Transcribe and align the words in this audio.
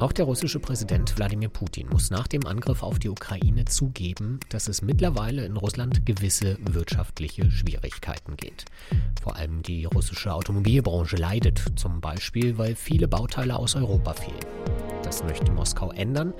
Auch 0.00 0.12
der 0.12 0.24
russische 0.24 0.60
Präsident 0.60 1.14
Wladimir 1.18 1.50
Putin 1.50 1.86
muss 1.90 2.10
nach 2.10 2.26
dem 2.26 2.46
Angriff 2.46 2.82
auf 2.82 2.98
die 2.98 3.10
Ukraine 3.10 3.66
zugeben, 3.66 4.40
dass 4.48 4.66
es 4.66 4.80
mittlerweile 4.80 5.44
in 5.44 5.58
Russland 5.58 6.06
gewisse 6.06 6.56
wirtschaftliche 6.62 7.50
Schwierigkeiten 7.50 8.38
gibt. 8.38 8.64
Vor 9.22 9.36
allem 9.36 9.62
die 9.62 9.84
russische 9.84 10.32
Automobilbranche 10.32 11.16
leidet, 11.16 11.62
zum 11.76 12.00
Beispiel, 12.00 12.56
weil 12.56 12.76
viele 12.76 13.08
Bauteile 13.08 13.56
aus 13.56 13.76
Europa 13.76 14.14
fehlen. 14.14 14.40
Das 15.02 15.22
möchte 15.22 15.52
Moskau 15.52 15.92
ändern. 15.92 16.32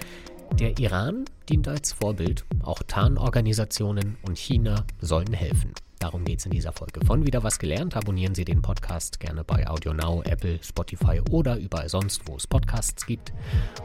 Der 0.59 0.79
Iran 0.79 1.27
dient 1.51 1.69
als 1.69 1.93
Vorbild, 1.93 2.47
auch 2.63 2.83
Tarnorganisationen 2.83 4.17
und 4.23 4.39
China 4.39 4.87
sollen 5.03 5.35
helfen. 5.35 5.75
Darum 6.00 6.24
geht 6.26 6.40
es 6.40 6.46
in 6.46 6.52
dieser 6.52 6.72
Folge. 6.72 7.04
Von 7.06 7.26
Wieder 7.26 7.44
was 7.44 7.58
gelernt. 7.58 7.96
Abonnieren 7.96 8.36
Sie 8.36 8.46
den 8.46 8.62
Podcast 8.62 9.20
gerne 9.20 9.44
bei 9.44 9.68
AudioNow, 9.68 10.24
Apple, 10.26 10.60
Spotify 10.62 11.22
oder 11.32 11.58
überall 11.58 11.90
sonst, 11.90 12.28
wo 12.28 12.36
es 12.36 12.46
Podcasts 12.46 13.06
gibt. 13.06 13.34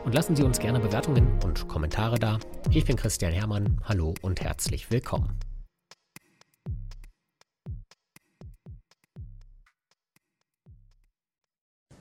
Und 0.04 0.14
lassen 0.14 0.36
Sie 0.36 0.42
uns 0.42 0.58
gerne 0.58 0.80
Bewertungen 0.80 1.38
und 1.44 1.66
Kommentare 1.68 2.18
da. 2.18 2.38
Ich 2.72 2.84
bin 2.84 2.96
Christian 2.96 3.32
Hermann. 3.32 3.80
Hallo 3.84 4.14
und 4.22 4.40
herzlich 4.40 4.90
willkommen. 4.90 5.38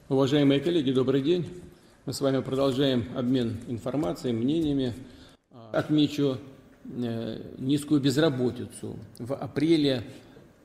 Уважаемые 0.10 0.60
коллеги, 0.60 0.92
добрый 0.92 1.22
день. 1.22 1.46
Мы 2.06 2.14
с 2.14 2.22
вами 2.22 2.42
продолжаем 2.42 3.06
обмен 3.16 3.60
информацией, 3.68 4.34
мнениями. 4.34 4.94
Отмечу 5.72 6.34
Э, 6.34 6.53
низкую 6.85 8.01
безработицу. 8.01 8.97
В 9.19 9.35
апреле 9.35 10.03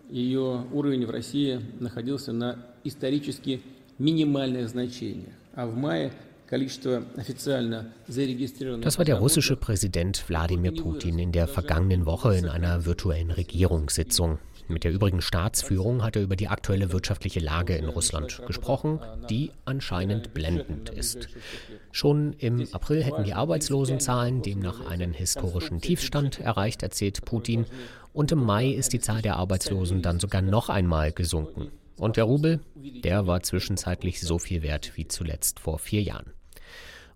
ее 0.09 0.65
уровень 0.73 1.05
в 1.05 1.09
России 1.09 1.61
находился 1.79 2.33
на 2.33 2.65
исторически 2.83 3.61
минимальных 3.97 4.69
значениях, 4.69 5.33
а 5.53 5.65
в 5.65 5.75
мае 5.75 6.11
Das 8.81 8.97
war 8.97 9.05
der 9.05 9.19
russische 9.19 9.55
Präsident 9.55 10.27
Wladimir 10.27 10.73
Putin 10.73 11.19
in 11.19 11.31
der 11.31 11.47
vergangenen 11.47 12.07
Woche 12.07 12.35
in 12.35 12.47
einer 12.47 12.85
virtuellen 12.87 13.29
Regierungssitzung. 13.29 14.39
Mit 14.69 14.83
der 14.83 14.91
übrigen 14.91 15.21
Staatsführung 15.21 16.03
hat 16.03 16.15
er 16.15 16.21
über 16.21 16.35
die 16.35 16.47
aktuelle 16.47 16.91
wirtschaftliche 16.91 17.39
Lage 17.39 17.75
in 17.75 17.89
Russland 17.89 18.43
gesprochen, 18.45 18.99
die 19.27 19.51
anscheinend 19.65 20.35
blendend 20.35 20.89
ist. 20.89 21.27
Schon 21.91 22.33
im 22.33 22.67
April 22.71 23.03
hätten 23.03 23.23
die 23.23 23.33
Arbeitslosenzahlen 23.33 24.43
demnach 24.43 24.85
einen 24.85 25.13
historischen 25.13 25.81
Tiefstand 25.81 26.39
erreicht, 26.39 26.83
erzählt 26.83 27.25
Putin, 27.25 27.65
und 28.13 28.31
im 28.31 28.43
Mai 28.43 28.69
ist 28.69 28.93
die 28.93 28.99
Zahl 28.99 29.23
der 29.23 29.37
Arbeitslosen 29.37 30.03
dann 30.03 30.19
sogar 30.19 30.43
noch 30.43 30.69
einmal 30.69 31.11
gesunken. 31.13 31.71
Und 31.97 32.17
der 32.17 32.25
Rubel, 32.25 32.59
der 32.75 33.25
war 33.25 33.41
zwischenzeitlich 33.41 34.21
so 34.21 34.37
viel 34.37 34.61
wert 34.61 34.91
wie 34.95 35.07
zuletzt 35.07 35.59
vor 35.59 35.79
vier 35.79 36.03
Jahren. 36.03 36.31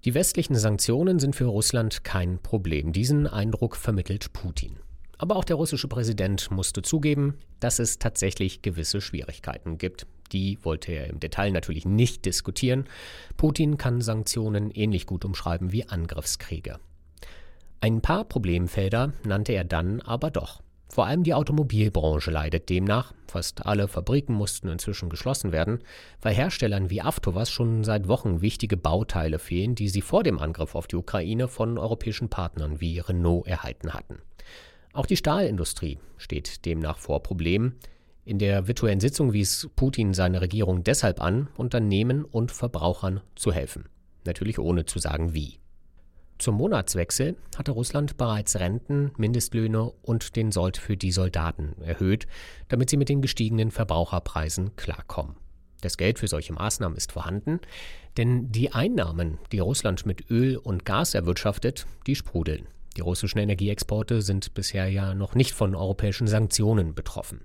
Die 0.05 0.15
westlichen 0.15 0.55
Sanktionen 0.55 1.19
sind 1.19 1.35
für 1.35 1.45
Russland 1.45 2.03
kein 2.03 2.39
Problem. 2.39 2.93
Diesen 2.93 3.27
Eindruck 3.27 3.75
vermittelt 3.75 4.33
Putin. 4.33 4.79
Aber 5.23 5.37
auch 5.37 5.45
der 5.45 5.55
russische 5.55 5.87
Präsident 5.87 6.51
musste 6.51 6.81
zugeben, 6.81 7.35
dass 7.61 7.79
es 7.79 7.97
tatsächlich 7.97 8.61
gewisse 8.61 8.99
Schwierigkeiten 8.99 9.77
gibt. 9.77 10.05
Die 10.33 10.57
wollte 10.63 10.91
er 10.91 11.07
im 11.07 11.21
Detail 11.21 11.51
natürlich 11.51 11.85
nicht 11.85 12.25
diskutieren. 12.25 12.89
Putin 13.37 13.77
kann 13.77 14.01
Sanktionen 14.01 14.69
ähnlich 14.69 15.05
gut 15.05 15.23
umschreiben 15.23 15.71
wie 15.71 15.87
Angriffskriege. 15.87 16.77
Ein 17.79 18.01
paar 18.01 18.25
Problemfelder 18.25 19.13
nannte 19.25 19.53
er 19.53 19.63
dann 19.63 20.01
aber 20.01 20.29
doch. 20.29 20.61
Vor 20.89 21.05
allem 21.05 21.23
die 21.23 21.33
Automobilbranche 21.33 22.29
leidet 22.29 22.67
demnach. 22.67 23.13
Fast 23.27 23.65
alle 23.65 23.87
Fabriken 23.87 24.33
mussten 24.33 24.67
inzwischen 24.67 25.07
geschlossen 25.07 25.53
werden, 25.53 25.79
weil 26.21 26.35
Herstellern 26.35 26.89
wie 26.89 27.01
Avtovas 27.01 27.49
schon 27.49 27.85
seit 27.85 28.09
Wochen 28.09 28.41
wichtige 28.41 28.75
Bauteile 28.75 29.39
fehlen, 29.39 29.73
die 29.73 29.87
sie 29.87 30.01
vor 30.01 30.23
dem 30.23 30.37
Angriff 30.37 30.75
auf 30.75 30.87
die 30.87 30.97
Ukraine 30.97 31.47
von 31.47 31.77
europäischen 31.77 32.27
Partnern 32.27 32.81
wie 32.81 32.99
Renault 32.99 33.47
erhalten 33.47 33.93
hatten. 33.93 34.17
Auch 34.93 35.07
die 35.07 35.17
Stahlindustrie 35.17 35.97
steht 36.17 36.65
demnach 36.65 36.99
vor 36.99 37.23
Problemen. 37.23 37.73
In 38.25 38.37
der 38.37 38.67
virtuellen 38.67 38.99
Sitzung 38.99 39.33
wies 39.33 39.67
Putin 39.75 40.13
seine 40.13 40.39
Regierung 40.39 40.83
deshalb 40.83 41.19
an, 41.19 41.47
Unternehmen 41.57 42.23
und 42.23 42.51
Verbrauchern 42.51 43.21
zu 43.35 43.51
helfen. 43.51 43.89
Natürlich 44.23 44.59
ohne 44.59 44.85
zu 44.85 44.99
sagen 44.99 45.33
wie. 45.33 45.57
Zum 46.37 46.55
Monatswechsel 46.55 47.35
hatte 47.57 47.71
Russland 47.71 48.17
bereits 48.17 48.59
Renten, 48.59 49.11
Mindestlöhne 49.17 49.91
und 50.03 50.35
den 50.35 50.51
Sold 50.51 50.77
für 50.77 50.95
die 50.95 51.11
Soldaten 51.11 51.73
erhöht, 51.81 52.27
damit 52.67 52.89
sie 52.89 52.97
mit 52.97 53.09
den 53.09 53.21
gestiegenen 53.21 53.71
Verbraucherpreisen 53.71 54.75
klarkommen. 54.75 55.35
Das 55.81 55.97
Geld 55.97 56.19
für 56.19 56.27
solche 56.27 56.53
Maßnahmen 56.53 56.97
ist 56.97 57.11
vorhanden, 57.11 57.59
denn 58.17 58.51
die 58.51 58.71
Einnahmen, 58.71 59.39
die 59.51 59.59
Russland 59.59 60.05
mit 60.05 60.29
Öl 60.29 60.55
und 60.55 60.85
Gas 60.85 61.13
erwirtschaftet, 61.13 61.87
die 62.05 62.15
sprudeln. 62.15 62.67
Die 62.97 63.01
russischen 63.01 63.39
Energieexporte 63.39 64.21
sind 64.21 64.53
bisher 64.53 64.87
ja 64.89 65.13
noch 65.13 65.35
nicht 65.35 65.51
von 65.51 65.75
europäischen 65.75 66.27
Sanktionen 66.27 66.93
betroffen. 66.93 67.41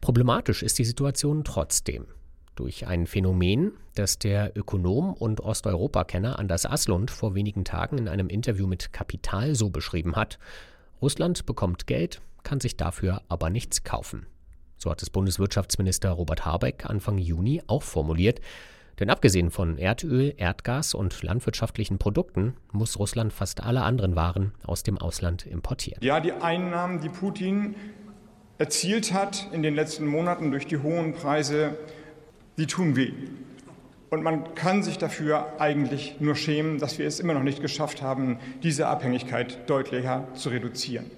Problematisch 0.00 0.62
ist 0.62 0.78
die 0.78 0.84
Situation 0.84 1.44
trotzdem 1.44 2.06
durch 2.54 2.86
ein 2.86 3.06
Phänomen, 3.06 3.72
das 3.94 4.18
der 4.18 4.56
Ökonom 4.56 5.12
und 5.12 5.40
Osteuropakenner 5.40 6.38
Anders 6.38 6.66
Aslund 6.66 7.10
vor 7.10 7.34
wenigen 7.34 7.64
Tagen 7.64 7.98
in 7.98 8.08
einem 8.08 8.28
Interview 8.28 8.66
mit 8.66 8.92
Kapital 8.92 9.54
so 9.54 9.70
beschrieben 9.70 10.14
hat. 10.16 10.38
Russland 11.02 11.46
bekommt 11.46 11.86
Geld, 11.86 12.20
kann 12.42 12.60
sich 12.60 12.76
dafür 12.76 13.22
aber 13.28 13.50
nichts 13.50 13.82
kaufen. 13.82 14.26
So 14.76 14.90
hat 14.90 15.02
es 15.02 15.10
Bundeswirtschaftsminister 15.10 16.10
Robert 16.10 16.44
Habeck 16.44 16.86
Anfang 16.86 17.18
Juni 17.18 17.62
auch 17.66 17.82
formuliert. 17.82 18.40
Denn 19.00 19.10
abgesehen 19.10 19.50
von 19.50 19.76
Erdöl, 19.76 20.34
Erdgas 20.36 20.94
und 20.94 21.22
landwirtschaftlichen 21.22 21.98
Produkten 21.98 22.54
muss 22.70 22.98
Russland 22.98 23.32
fast 23.32 23.62
alle 23.62 23.82
anderen 23.82 24.14
Waren 24.14 24.52
aus 24.64 24.82
dem 24.82 24.98
Ausland 24.98 25.46
importieren. 25.46 25.98
Ja, 26.02 26.20
die 26.20 26.32
Einnahmen, 26.32 27.00
die 27.00 27.08
Putin 27.08 27.74
erzielt 28.58 29.12
hat 29.12 29.48
in 29.52 29.62
den 29.62 29.74
letzten 29.74 30.06
Monaten 30.06 30.52
durch 30.52 30.66
die 30.66 30.78
hohen 30.78 31.12
Preise, 31.12 31.76
die 32.56 32.66
tun 32.66 32.94
weh. 32.94 33.12
Und 34.10 34.22
man 34.22 34.54
kann 34.54 34.84
sich 34.84 34.96
dafür 34.96 35.60
eigentlich 35.60 36.20
nur 36.20 36.36
schämen, 36.36 36.78
dass 36.78 36.98
wir 37.00 37.06
es 37.06 37.18
immer 37.18 37.34
noch 37.34 37.42
nicht 37.42 37.60
geschafft 37.60 38.00
haben, 38.00 38.38
diese 38.62 38.86
Abhängigkeit 38.86 39.68
deutlicher 39.68 40.28
zu 40.34 40.50
reduzieren. 40.50 41.10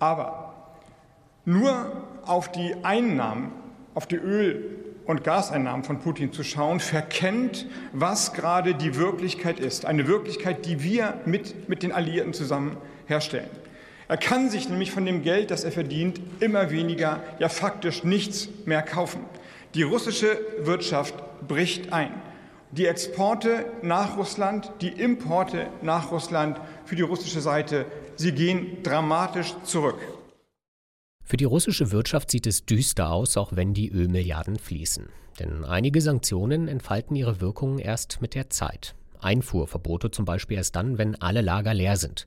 Aber 0.00 0.54
nur 1.44 2.04
auf 2.24 2.50
die 2.50 2.74
Einnahmen, 2.82 3.52
auf 3.94 4.08
die 4.08 4.16
Öl- 4.16 4.91
und 5.06 5.24
Gaseinnahmen 5.24 5.84
von 5.84 6.00
Putin 6.00 6.32
zu 6.32 6.44
schauen, 6.44 6.80
verkennt, 6.80 7.66
was 7.92 8.32
gerade 8.32 8.74
die 8.74 8.96
Wirklichkeit 8.96 9.60
ist. 9.60 9.84
Eine 9.86 10.06
Wirklichkeit, 10.06 10.66
die 10.66 10.82
wir 10.82 11.20
mit, 11.24 11.68
mit 11.68 11.82
den 11.82 11.92
Alliierten 11.92 12.32
zusammen 12.32 12.76
herstellen. 13.06 13.50
Er 14.08 14.16
kann 14.16 14.50
sich 14.50 14.68
nämlich 14.68 14.90
von 14.90 15.06
dem 15.06 15.22
Geld, 15.22 15.50
das 15.50 15.64
er 15.64 15.72
verdient, 15.72 16.20
immer 16.40 16.70
weniger, 16.70 17.20
ja 17.38 17.48
faktisch 17.48 18.04
nichts 18.04 18.48
mehr 18.66 18.82
kaufen. 18.82 19.24
Die 19.74 19.82
russische 19.82 20.38
Wirtschaft 20.58 21.14
bricht 21.48 21.92
ein. 21.92 22.12
Die 22.72 22.86
Exporte 22.86 23.66
nach 23.82 24.16
Russland, 24.16 24.70
die 24.80 24.88
Importe 24.88 25.66
nach 25.82 26.10
Russland 26.10 26.60
für 26.84 26.96
die 26.96 27.02
russische 27.02 27.40
Seite, 27.40 27.86
sie 28.16 28.32
gehen 28.32 28.82
dramatisch 28.82 29.54
zurück. 29.64 29.98
Für 31.32 31.38
die 31.38 31.46
russische 31.46 31.92
Wirtschaft 31.92 32.30
sieht 32.30 32.46
es 32.46 32.66
düster 32.66 33.10
aus, 33.10 33.38
auch 33.38 33.56
wenn 33.56 33.72
die 33.72 33.90
Ölmilliarden 33.90 34.58
fließen. 34.58 35.08
Denn 35.40 35.64
einige 35.64 36.02
Sanktionen 36.02 36.68
entfalten 36.68 37.16
ihre 37.16 37.40
Wirkungen 37.40 37.78
erst 37.78 38.20
mit 38.20 38.34
der 38.34 38.50
Zeit. 38.50 38.94
Einfuhrverbote 39.18 40.10
zum 40.10 40.26
Beispiel 40.26 40.58
erst 40.58 40.76
dann, 40.76 40.98
wenn 40.98 41.14
alle 41.22 41.40
Lager 41.40 41.72
leer 41.72 41.96
sind. 41.96 42.26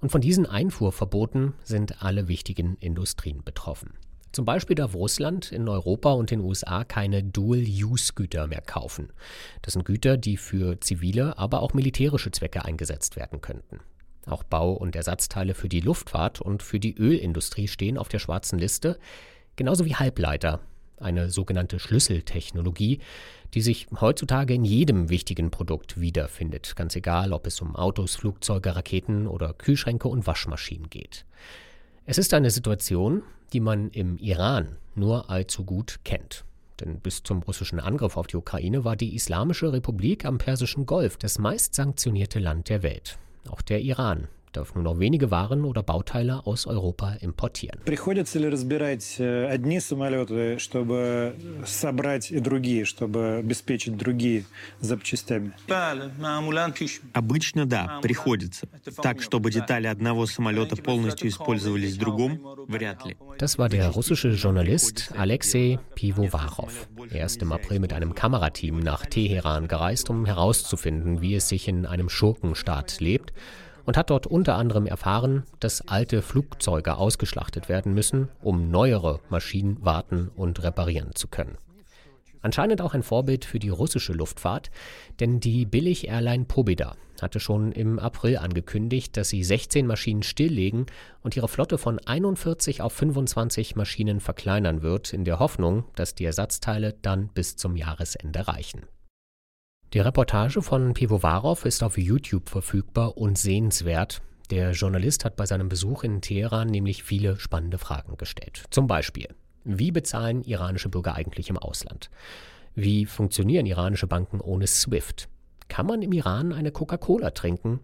Und 0.00 0.10
von 0.10 0.22
diesen 0.22 0.46
Einfuhrverboten 0.46 1.52
sind 1.62 2.02
alle 2.02 2.26
wichtigen 2.28 2.78
Industrien 2.80 3.42
betroffen. 3.44 3.92
Zum 4.32 4.46
Beispiel 4.46 4.76
darf 4.76 4.94
Russland 4.94 5.52
in 5.52 5.68
Europa 5.68 6.12
und 6.12 6.30
den 6.30 6.40
USA 6.40 6.84
keine 6.84 7.22
Dual-Use-Güter 7.22 8.46
mehr 8.46 8.62
kaufen. 8.62 9.12
Das 9.60 9.74
sind 9.74 9.84
Güter, 9.84 10.16
die 10.16 10.38
für 10.38 10.80
zivile, 10.80 11.36
aber 11.36 11.60
auch 11.60 11.74
militärische 11.74 12.30
Zwecke 12.30 12.64
eingesetzt 12.64 13.16
werden 13.16 13.42
könnten. 13.42 13.80
Auch 14.28 14.42
Bau- 14.42 14.72
und 14.72 14.96
Ersatzteile 14.96 15.54
für 15.54 15.68
die 15.68 15.80
Luftfahrt 15.80 16.40
und 16.40 16.62
für 16.62 16.80
die 16.80 16.96
Ölindustrie 16.96 17.68
stehen 17.68 17.98
auf 17.98 18.08
der 18.08 18.18
schwarzen 18.18 18.58
Liste, 18.58 18.98
genauso 19.56 19.84
wie 19.84 19.94
Halbleiter, 19.94 20.60
eine 21.00 21.30
sogenannte 21.30 21.78
Schlüsseltechnologie, 21.78 23.00
die 23.54 23.60
sich 23.60 23.86
heutzutage 24.00 24.54
in 24.54 24.64
jedem 24.64 25.08
wichtigen 25.08 25.50
Produkt 25.50 26.00
wiederfindet, 26.00 26.76
ganz 26.76 26.96
egal, 26.96 27.32
ob 27.32 27.46
es 27.46 27.60
um 27.60 27.76
Autos, 27.76 28.16
Flugzeuge, 28.16 28.76
Raketen 28.76 29.26
oder 29.26 29.54
Kühlschränke 29.54 30.08
und 30.08 30.26
Waschmaschinen 30.26 30.90
geht. 30.90 31.24
Es 32.04 32.18
ist 32.18 32.34
eine 32.34 32.50
Situation, 32.50 33.22
die 33.52 33.60
man 33.60 33.90
im 33.90 34.18
Iran 34.18 34.76
nur 34.94 35.30
allzu 35.30 35.64
gut 35.64 36.00
kennt. 36.04 36.44
Denn 36.80 37.00
bis 37.00 37.22
zum 37.22 37.42
russischen 37.42 37.80
Angriff 37.80 38.16
auf 38.16 38.26
die 38.26 38.36
Ukraine 38.36 38.84
war 38.84 38.96
die 38.96 39.14
Islamische 39.14 39.72
Republik 39.72 40.24
am 40.24 40.38
Persischen 40.38 40.86
Golf 40.86 41.16
das 41.16 41.38
meist 41.38 41.74
sanktionierte 41.74 42.38
Land 42.38 42.68
der 42.68 42.82
Welt. 42.82 43.18
Auch 43.48 43.62
der 43.62 43.80
Iran 43.80 44.28
darf 44.53 44.75
nur 44.75 44.83
noch 44.83 44.99
wenige 44.99 45.31
Waren 45.31 45.65
oder 45.65 45.83
Bauteile 45.83 46.45
aus 46.45 46.65
Europa 46.67 47.17
importieren. 47.21 47.79
Приходится 47.85 48.39
ли 48.39 48.47
разбирать 48.47 49.15
э, 49.19 49.47
одни 49.47 49.79
самолеты, 49.79 50.59
чтобы 50.59 51.35
собрать 51.65 52.31
и 52.31 52.39
другие, 52.39 52.85
чтобы 52.85 53.37
обеспечить 53.39 53.97
другие 53.97 54.45
запчастями? 54.79 55.53
Обычно 57.13 57.65
да, 57.65 57.99
приходится. 58.01 58.67
Так, 59.01 59.21
чтобы 59.21 59.51
детали 59.51 59.87
одного 59.87 60.25
самолета 60.25 60.75
полностью 60.75 61.27
использовались 61.27 61.95
в 61.95 61.99
другом, 61.99 62.39
вряд 62.67 63.05
ли. 63.05 63.17
Das 63.39 63.57
war 63.57 63.69
der 63.69 63.89
russische 63.89 64.29
Journalist 64.29 65.11
Alexei 65.17 65.79
Pivovarov. 65.95 66.87
Er 67.09 67.25
ist 67.25 67.41
im 67.41 67.51
April 67.51 67.79
mit 67.79 67.91
einem 67.93 68.13
Kamerateam 68.13 68.79
nach 68.79 69.05
Teheran 69.05 69.67
gereist, 69.67 70.09
um 70.09 70.25
herauszufinden, 70.25 71.21
wie 71.21 71.35
es 71.35 71.49
sich 71.49 71.67
in 71.67 71.85
einem 71.85 72.09
Schurkenstaat 72.09 72.99
lebt 72.99 73.33
und 73.88 73.96
hat 73.96 74.10
dort 74.10 74.26
unter 74.26 74.56
anderem 74.56 74.84
erfahren, 74.84 75.44
dass 75.60 75.88
alte 75.88 76.20
Flugzeuge 76.20 76.98
ausgeschlachtet 76.98 77.70
werden 77.70 77.94
müssen, 77.94 78.28
um 78.42 78.70
neuere 78.70 79.20
Maschinen 79.30 79.82
warten 79.82 80.30
und 80.36 80.62
reparieren 80.62 81.14
zu 81.14 81.26
können. 81.26 81.56
Anscheinend 82.42 82.82
auch 82.82 82.92
ein 82.92 83.02
Vorbild 83.02 83.46
für 83.46 83.58
die 83.58 83.70
russische 83.70 84.12
Luftfahrt, 84.12 84.70
denn 85.20 85.40
die 85.40 85.64
Billig-Airline 85.64 86.44
Pobeda 86.44 86.96
hatte 87.22 87.40
schon 87.40 87.72
im 87.72 87.98
April 87.98 88.36
angekündigt, 88.36 89.16
dass 89.16 89.30
sie 89.30 89.42
16 89.42 89.86
Maschinen 89.86 90.22
stilllegen 90.22 90.84
und 91.22 91.34
ihre 91.34 91.48
Flotte 91.48 91.78
von 91.78 91.98
41 91.98 92.82
auf 92.82 92.92
25 92.92 93.74
Maschinen 93.74 94.20
verkleinern 94.20 94.82
wird, 94.82 95.14
in 95.14 95.24
der 95.24 95.38
Hoffnung, 95.38 95.84
dass 95.94 96.14
die 96.14 96.26
Ersatzteile 96.26 96.94
dann 97.00 97.28
bis 97.28 97.56
zum 97.56 97.74
Jahresende 97.74 98.48
reichen. 98.48 98.82
Die 99.93 99.99
Reportage 99.99 100.63
von 100.63 100.95
Pivovarov 100.95 101.65
ist 101.65 101.83
auf 101.83 101.99
YouTube 101.99 102.49
verfügbar 102.49 103.15
und 103.15 103.37
sehenswert. 103.37 104.23
Der 104.49 104.71
Journalist 104.71 105.23
hat 105.23 105.35
bei 105.35 105.45
seinem 105.45 105.69
Besuch 105.69 106.03
in 106.03 106.19
Teheran 106.19 106.69
nämlich 106.69 107.03
viele 107.03 107.39
spannende 107.39 107.77
Fragen 107.77 108.17
gestellt. 108.17 108.63
Zum 108.71 108.87
Beispiel, 108.87 109.27
wie 109.65 109.91
bezahlen 109.91 110.41
iranische 110.41 110.89
Bürger 110.89 111.13
eigentlich 111.13 111.51
im 111.51 111.59
Ausland? 111.59 112.09
Wie 112.73 113.05
funktionieren 113.05 113.67
iranische 113.67 114.07
Banken 114.07 114.41
ohne 114.41 114.65
SWIFT? 114.65 115.29
Kann 115.67 115.85
man 115.85 116.01
im 116.01 116.11
Iran 116.11 116.53
eine 116.53 116.71
Coca-Cola 116.71 117.29
trinken 117.29 117.79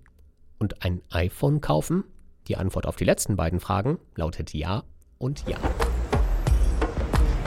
und 0.58 0.84
ein 0.84 1.04
iPhone 1.12 1.62
kaufen? 1.62 2.06
Die 2.48 2.58
Antwort 2.58 2.88
auf 2.88 2.96
die 2.96 3.06
letzten 3.06 3.36
beiden 3.36 3.60
Fragen 3.60 4.00
lautet 4.16 4.56
ja 4.56 4.82
und 5.20 5.48
ja. 5.48 5.60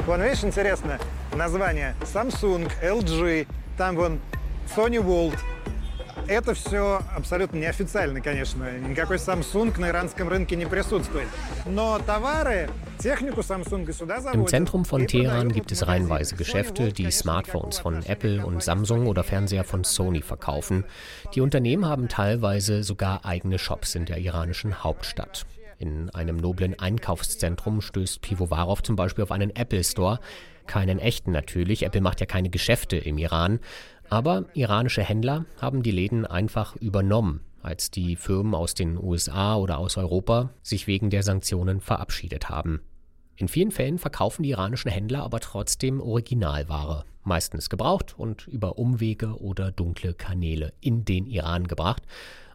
Вон, 0.06 0.22
видишь, 0.22 0.44
интересно, 0.44 1.00
название 1.36 1.96
Samsung, 2.04 2.68
LG, 2.80 3.44
там 3.76 3.96
вон 3.96 4.20
Sony 4.74 4.98
World. 4.98 5.38
Это 6.28 6.54
все 6.54 7.00
абсолютно 7.16 7.58
неофициально, 7.58 8.20
конечно. 8.20 8.78
Никакой 8.78 9.16
Samsung 9.16 9.78
на 9.80 9.88
иранском 9.88 10.28
рынке 10.28 10.56
не 10.56 10.66
присутствует. 10.66 11.26
Но 11.66 11.98
товары, 11.98 12.70
технику 12.98 13.40
Samsung 13.40 13.90
сюда 13.92 14.20
заводят. 14.20 14.36
Im 14.36 14.46
Zentrum 14.46 14.84
von 14.84 15.06
Teheran 15.06 15.48
gibt 15.50 15.72
es 15.72 15.86
reihenweise 15.86 16.36
Geschäfte, 16.36 16.92
die 16.92 17.10
Smartphones 17.10 17.80
von 17.80 18.04
Apple 18.04 18.44
und 18.46 18.62
Samsung 18.62 19.06
oder 19.06 19.24
Fernseher 19.24 19.64
von 19.64 19.84
Sony 19.84 20.22
verkaufen. 20.22 20.84
Die 21.34 21.40
Unternehmen 21.40 21.86
haben 21.86 22.08
teilweise 22.08 22.82
sogar 22.82 23.24
eigene 23.24 23.58
Shops 23.58 23.94
in 23.94 24.04
der 24.04 24.18
iranischen 24.18 24.84
Hauptstadt. 24.84 25.44
In 25.79 26.09
einem 26.09 26.37
noblen 26.37 26.77
Einkaufszentrum 26.79 27.81
stößt 27.81 28.21
Pivovarov 28.21 28.81
zum 28.81 28.95
Beispiel 28.95 29.23
auf 29.23 29.31
einen 29.31 29.55
Apple 29.55 29.83
Store. 29.83 30.19
Keinen 30.65 30.99
echten 30.99 31.31
natürlich. 31.31 31.83
Apple 31.83 32.01
macht 32.01 32.19
ja 32.19 32.25
keine 32.25 32.49
Geschäfte 32.49 32.97
im 32.97 33.17
Iran. 33.17 33.59
Aber 34.09 34.45
iranische 34.53 35.03
Händler 35.03 35.45
haben 35.61 35.83
die 35.83 35.91
Läden 35.91 36.25
einfach 36.25 36.75
übernommen, 36.77 37.41
als 37.61 37.91
die 37.91 38.15
Firmen 38.15 38.55
aus 38.55 38.73
den 38.73 38.97
USA 38.97 39.55
oder 39.57 39.77
aus 39.77 39.97
Europa 39.97 40.51
sich 40.63 40.87
wegen 40.87 41.09
der 41.09 41.23
Sanktionen 41.23 41.81
verabschiedet 41.81 42.49
haben. 42.49 42.81
In 43.35 43.47
vielen 43.47 43.71
Fällen 43.71 43.99
verkaufen 43.99 44.41
die 44.41 44.49
iranischen 44.49 44.89
Händler 44.89 45.21
aber 45.21 45.39
trotzdem 45.39 46.01
Originalware, 46.01 47.05
meistens 47.23 47.69
gebraucht 47.69 48.17
und 48.17 48.47
über 48.47 48.79
Umwege 48.79 49.39
oder 49.39 49.71
dunkle 49.71 50.15
Kanäle 50.15 50.73
in 50.81 51.05
den 51.05 51.27
Iran 51.27 51.67
gebracht. 51.67 52.01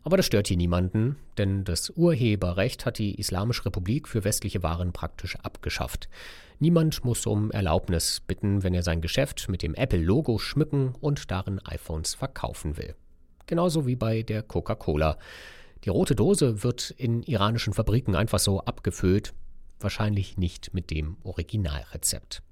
Aber 0.05 0.17
das 0.17 0.27
stört 0.27 0.49
hier 0.49 0.57
niemanden, 0.57 1.17
denn 1.39 1.65
das 1.65 1.91
Urheberrecht 1.91 2.87
hat 2.87 2.99
die 2.99 3.15
Islamische 3.15 3.67
Republik 3.67 4.09
für 4.09 4.25
westliche 4.25 4.63
Waren 4.63 4.93
praktisch 4.93 5.37
abgeschafft. 5.37 6.09
Niemand 6.59 7.05
muss 7.05 7.27
um 7.27 7.51
Erlaubnis 7.51 8.21
bitten, 8.21 8.63
wenn 8.63 8.75
er 8.75 8.83
sein 8.83 9.01
Geschäft 9.01 9.49
mit 9.49 9.63
dem 9.63 9.75
Apple-Logo 9.75 10.39
schmücken 10.39 10.95
und 11.01 11.31
darin 11.31 11.61
iPhones 11.61 12.15
verkaufen 12.15 12.77
will. 12.77 12.95
Genauso 13.47 13.87
wie 13.87 13.97
bei 13.97 14.23
der 14.23 14.43
Coca-Cola. 14.43 15.19
Die 15.85 15.89
rote 15.89 16.15
Dose 16.15 16.63
wird 16.63 16.91
in 16.91 17.23
iranischen 17.23 17.73
Fabriken 17.73 18.15
einfach 18.15 18.39
so 18.39 18.61
abgefüllt, 18.61 19.35
wahrscheinlich 19.81 20.37
nicht 20.37 20.73
mit 20.75 20.91
dem 20.91 21.17
Originalrezept. 21.25 22.43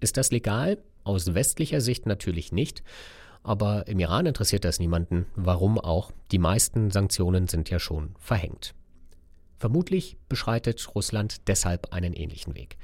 Ist 0.00 0.16
das 0.16 0.30
legal? 0.30 0.78
Aus 1.02 1.34
westlicher 1.34 1.80
Sicht 1.80 2.06
natürlich 2.06 2.52
nicht, 2.52 2.82
aber 3.46 3.86
im 3.86 3.98
Iran 3.98 4.26
interessiert 4.26 4.64
das 4.64 4.80
niemanden. 4.80 5.26
Warum 5.36 5.78
auch? 5.78 6.12
Die 6.32 6.38
meisten 6.38 6.90
Sanktionen 6.90 7.46
sind 7.46 7.70
ja 7.70 7.78
schon 7.78 8.14
verhängt. 8.18 8.74
Vermutlich 9.58 10.18
beschreitet 10.28 10.94
Russland 10.94 11.48
deshalb 11.48 11.92
einen 11.92 12.12
ähnlichen 12.12 12.54
Weg. 12.54 12.76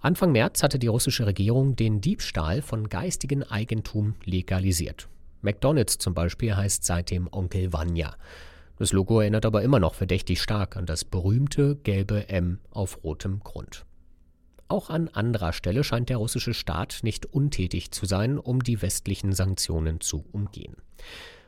Anfang 0.00 0.32
März 0.32 0.62
hatte 0.62 0.78
die 0.78 0.88
russische 0.88 1.26
Regierung 1.26 1.76
den 1.76 2.00
Diebstahl 2.00 2.62
von 2.62 2.88
geistigem 2.88 3.42
Eigentum 3.42 4.14
legalisiert. 4.24 5.08
McDonald's 5.42 5.98
zum 5.98 6.14
Beispiel 6.14 6.56
heißt 6.56 6.84
seitdem 6.84 7.28
Onkel 7.30 7.72
Vanya. 7.72 8.16
Das 8.78 8.92
Logo 8.92 9.20
erinnert 9.20 9.46
aber 9.46 9.62
immer 9.62 9.80
noch 9.80 9.94
verdächtig 9.94 10.42
stark 10.42 10.76
an 10.76 10.86
das 10.86 11.04
berühmte 11.04 11.76
gelbe 11.76 12.28
M 12.28 12.58
auf 12.70 13.02
rotem 13.04 13.40
Grund. 13.40 13.85
Auch 14.68 14.90
an 14.90 15.08
anderer 15.08 15.52
Stelle 15.52 15.84
scheint 15.84 16.08
der 16.08 16.16
russische 16.16 16.54
Staat 16.54 17.00
nicht 17.02 17.26
untätig 17.26 17.92
zu 17.92 18.06
sein, 18.06 18.38
um 18.38 18.62
die 18.62 18.82
westlichen 18.82 19.32
Sanktionen 19.32 20.00
zu 20.00 20.24
umgehen. 20.32 20.76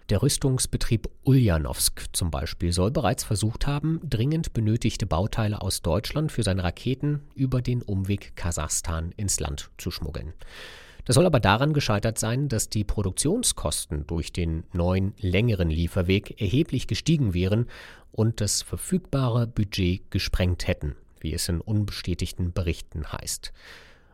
Der 0.08 0.22
Rüstungsbetrieb 0.22 1.10
Uljanowsk 1.24 2.06
zum 2.12 2.30
Beispiel 2.30 2.72
soll 2.72 2.90
bereits 2.90 3.24
versucht 3.24 3.66
haben, 3.66 4.00
dringend 4.08 4.54
benötigte 4.54 5.04
Bauteile 5.04 5.60
aus 5.60 5.82
Deutschland 5.82 6.32
für 6.32 6.42
seine 6.42 6.64
Raketen 6.64 7.20
über 7.34 7.60
den 7.60 7.82
Umweg 7.82 8.34
Kasachstan 8.34 9.12
ins 9.18 9.38
Land 9.38 9.70
zu 9.76 9.90
schmuggeln. 9.90 10.32
Das 11.04 11.14
soll 11.14 11.26
aber 11.26 11.40
daran 11.40 11.74
gescheitert 11.74 12.18
sein, 12.18 12.48
dass 12.48 12.70
die 12.70 12.84
Produktionskosten 12.84 14.06
durch 14.06 14.32
den 14.32 14.64
neuen, 14.72 15.12
längeren 15.18 15.68
Lieferweg 15.68 16.40
erheblich 16.40 16.86
gestiegen 16.86 17.34
wären 17.34 17.66
und 18.12 18.40
das 18.40 18.62
verfügbare 18.62 19.46
Budget 19.46 20.10
gesprengt 20.10 20.66
hätten, 20.66 20.96
wie 21.20 21.34
es 21.34 21.48
in 21.48 21.60
unbestätigten 21.60 22.52
Berichten 22.52 23.12
heißt. 23.12 23.52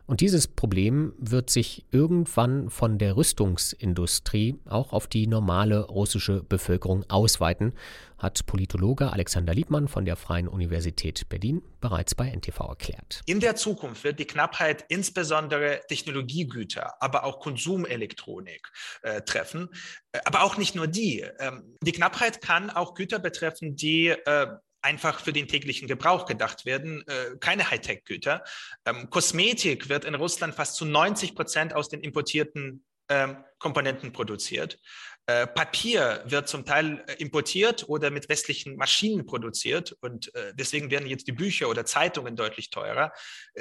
Und 0.07 0.21
dieses 0.21 0.47
Problem 0.47 1.13
wird 1.17 1.49
sich 1.49 1.83
irgendwann 1.91 2.69
von 2.69 2.99
der 2.99 3.17
Rüstungsindustrie 3.17 4.59
auch 4.65 4.93
auf 4.93 5.07
die 5.07 5.25
normale 5.25 5.83
russische 5.85 6.43
Bevölkerung 6.43 7.05
ausweiten, 7.09 7.73
hat 8.19 8.45
Politologe 8.45 9.11
Alexander 9.11 9.53
Liebmann 9.53 9.87
von 9.87 10.05
der 10.05 10.15
Freien 10.15 10.47
Universität 10.47 11.27
Berlin 11.27 11.63
bereits 11.81 12.13
bei 12.13 12.29
NTV 12.29 12.59
erklärt. 12.69 13.21
In 13.25 13.39
der 13.39 13.55
Zukunft 13.55 14.03
wird 14.03 14.19
die 14.19 14.25
Knappheit 14.25 14.85
insbesondere 14.89 15.81
Technologiegüter, 15.87 17.01
aber 17.01 17.23
auch 17.23 17.39
Konsumelektronik 17.39 18.71
äh, 19.01 19.21
treffen. 19.21 19.69
Äh, 20.11 20.19
aber 20.25 20.43
auch 20.43 20.57
nicht 20.57 20.75
nur 20.75 20.87
die. 20.87 21.25
Ähm, 21.39 21.75
die 21.81 21.91
Knappheit 21.91 22.41
kann 22.41 22.69
auch 22.69 22.93
Güter 22.93 23.17
betreffen, 23.17 23.75
die 23.75 24.09
äh, 24.09 24.47
einfach 24.85 25.19
für 25.19 25.33
den 25.33 25.47
täglichen 25.47 25.87
Gebrauch 25.87 26.25
gedacht 26.25 26.65
werden, 26.65 27.03
äh, 27.07 27.35
keine 27.39 27.69
Hightech-Güter. 27.69 28.43
Ähm, 28.85 29.09
Kosmetik 29.09 29.89
wird 29.89 30.05
in 30.05 30.15
Russland 30.15 30.53
fast 30.53 30.75
zu 30.75 30.85
90 30.85 31.35
Prozent 31.35 31.73
aus 31.73 31.89
den 31.89 32.01
importierten 32.01 32.85
ähm, 33.09 33.43
Komponenten 33.57 34.11
produziert. 34.11 34.79
Äh, 35.25 35.47
Papier 35.47 36.23
wird 36.25 36.47
zum 36.47 36.65
Teil 36.65 37.03
äh, 37.07 37.13
importiert 37.15 37.89
oder 37.89 38.11
mit 38.11 38.29
westlichen 38.29 38.75
Maschinen 38.77 39.25
produziert 39.25 39.97
und 40.01 40.31
deswegen 40.53 40.91
werden 40.91 41.07
jetzt 41.07 41.27
die 41.27 41.31
Bücher 41.31 41.67
oder 41.67 41.85
Zeitungen 41.85 42.35
deutlich 42.35 42.69
teurer. 42.69 43.11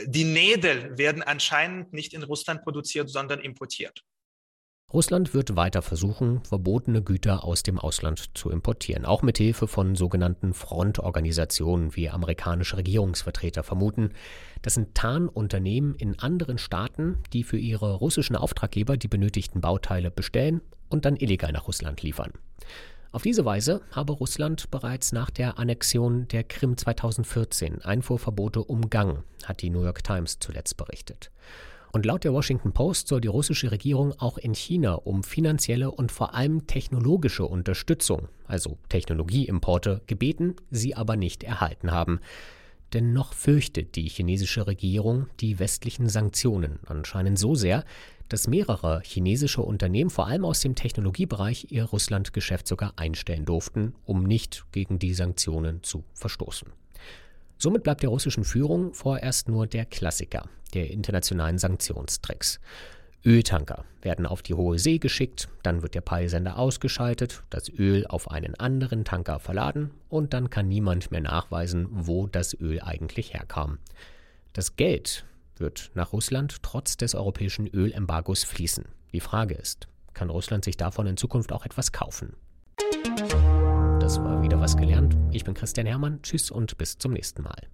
Die 0.04 0.24
Nägel 0.24 0.96
werden 0.98 1.22
anscheinend 1.22 1.92
nicht 1.94 2.12
in 2.12 2.22
Russland 2.22 2.62
produziert, 2.62 3.08
sondern 3.08 3.40
importiert. 3.40 4.02
Russland 4.94 5.34
wird 5.34 5.56
weiter 5.56 5.82
versuchen, 5.82 6.40
verbotene 6.44 7.02
Güter 7.02 7.42
aus 7.42 7.64
dem 7.64 7.80
Ausland 7.80 8.38
zu 8.38 8.48
importieren, 8.48 9.04
auch 9.04 9.22
mit 9.22 9.38
Hilfe 9.38 9.66
von 9.66 9.96
sogenannten 9.96 10.54
Frontorganisationen, 10.54 11.96
wie 11.96 12.10
amerikanische 12.10 12.76
Regierungsvertreter 12.76 13.64
vermuten. 13.64 14.10
Das 14.62 14.74
sind 14.74 14.94
Tarnunternehmen 14.94 15.96
in 15.96 16.20
anderen 16.20 16.58
Staaten, 16.58 17.18
die 17.32 17.42
für 17.42 17.58
ihre 17.58 17.94
russischen 17.94 18.36
Auftraggeber 18.36 18.96
die 18.96 19.08
benötigten 19.08 19.60
Bauteile 19.60 20.12
bestellen 20.12 20.60
und 20.90 21.06
dann 21.06 21.16
illegal 21.16 21.50
nach 21.50 21.66
Russland 21.66 22.00
liefern. 22.02 22.30
Auf 23.10 23.22
diese 23.22 23.44
Weise 23.44 23.80
habe 23.90 24.12
Russland 24.12 24.70
bereits 24.70 25.10
nach 25.10 25.30
der 25.30 25.58
Annexion 25.58 26.28
der 26.28 26.44
Krim 26.44 26.76
2014 26.76 27.82
Einfuhrverbote 27.82 28.62
umgangen, 28.62 29.24
hat 29.44 29.60
die 29.60 29.70
New 29.70 29.82
York 29.82 30.04
Times 30.04 30.38
zuletzt 30.38 30.76
berichtet. 30.76 31.32
Und 31.94 32.06
laut 32.06 32.24
der 32.24 32.32
Washington 32.32 32.72
Post 32.72 33.06
soll 33.06 33.20
die 33.20 33.28
russische 33.28 33.70
Regierung 33.70 34.14
auch 34.18 34.36
in 34.36 34.52
China 34.52 34.94
um 34.94 35.22
finanzielle 35.22 35.92
und 35.92 36.10
vor 36.10 36.34
allem 36.34 36.66
technologische 36.66 37.46
Unterstützung, 37.46 38.26
also 38.48 38.78
Technologieimporte, 38.88 40.02
gebeten, 40.08 40.56
sie 40.72 40.96
aber 40.96 41.14
nicht 41.14 41.44
erhalten 41.44 41.92
haben. 41.92 42.18
Denn 42.92 43.12
noch 43.12 43.32
fürchtet 43.32 43.94
die 43.94 44.08
chinesische 44.08 44.66
Regierung 44.66 45.28
die 45.38 45.60
westlichen 45.60 46.08
Sanktionen 46.08 46.80
anscheinend 46.84 47.38
so 47.38 47.54
sehr, 47.54 47.84
dass 48.28 48.48
mehrere 48.48 49.00
chinesische 49.04 49.62
Unternehmen, 49.62 50.10
vor 50.10 50.26
allem 50.26 50.44
aus 50.44 50.58
dem 50.58 50.74
Technologiebereich, 50.74 51.68
ihr 51.70 51.84
Russlandgeschäft 51.84 52.66
sogar 52.66 52.94
einstellen 52.96 53.44
durften, 53.44 53.94
um 54.04 54.24
nicht 54.24 54.64
gegen 54.72 54.98
die 54.98 55.14
Sanktionen 55.14 55.84
zu 55.84 56.02
verstoßen. 56.14 56.72
Somit 57.58 57.82
bleibt 57.82 58.02
der 58.02 58.10
russischen 58.10 58.44
Führung 58.44 58.92
vorerst 58.94 59.48
nur 59.48 59.66
der 59.66 59.84
Klassiker 59.84 60.48
der 60.74 60.90
internationalen 60.90 61.58
Sanktionstricks. 61.58 62.60
Öltanker 63.24 63.84
werden 64.02 64.26
auf 64.26 64.42
die 64.42 64.52
hohe 64.52 64.78
See 64.78 64.98
geschickt, 64.98 65.48
dann 65.62 65.82
wird 65.82 65.94
der 65.94 66.02
Peilsender 66.02 66.58
ausgeschaltet, 66.58 67.42
das 67.48 67.70
Öl 67.70 68.06
auf 68.06 68.30
einen 68.30 68.54
anderen 68.56 69.04
Tanker 69.04 69.38
verladen 69.38 69.92
und 70.10 70.34
dann 70.34 70.50
kann 70.50 70.68
niemand 70.68 71.10
mehr 71.10 71.22
nachweisen, 71.22 71.88
wo 71.90 72.26
das 72.26 72.52
Öl 72.60 72.82
eigentlich 72.82 73.32
herkam. 73.32 73.78
Das 74.52 74.76
Geld 74.76 75.24
wird 75.56 75.90
nach 75.94 76.12
Russland 76.12 76.62
trotz 76.62 76.98
des 76.98 77.14
europäischen 77.14 77.66
Ölembargos 77.66 78.44
fließen. 78.44 78.84
Die 79.12 79.20
Frage 79.20 79.54
ist, 79.54 79.88
kann 80.12 80.28
Russland 80.28 80.64
sich 80.64 80.76
davon 80.76 81.06
in 81.06 81.16
Zukunft 81.16 81.50
auch 81.52 81.64
etwas 81.64 81.92
kaufen? 81.92 82.34
Das 84.04 84.22
war 84.22 84.42
wieder 84.42 84.60
was 84.60 84.76
gelernt. 84.76 85.16
Ich 85.32 85.44
bin 85.44 85.54
Christian 85.54 85.86
Hermann. 85.86 86.20
Tschüss 86.20 86.50
und 86.50 86.76
bis 86.76 86.98
zum 86.98 87.14
nächsten 87.14 87.42
Mal. 87.42 87.68